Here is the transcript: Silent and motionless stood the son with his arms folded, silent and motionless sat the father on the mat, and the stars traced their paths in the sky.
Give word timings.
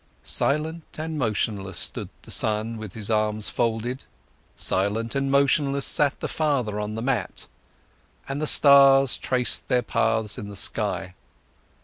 Silent 0.23 0.97
and 0.97 1.19
motionless 1.19 1.77
stood 1.77 2.09
the 2.23 2.31
son 2.31 2.77
with 2.77 2.93
his 2.95 3.11
arms 3.11 3.51
folded, 3.51 4.05
silent 4.55 5.13
and 5.13 5.29
motionless 5.29 5.85
sat 5.85 6.19
the 6.21 6.27
father 6.27 6.79
on 6.79 6.95
the 6.95 7.03
mat, 7.03 7.45
and 8.27 8.41
the 8.41 8.47
stars 8.47 9.15
traced 9.15 9.67
their 9.67 9.83
paths 9.83 10.39
in 10.39 10.49
the 10.49 10.55
sky. 10.55 11.13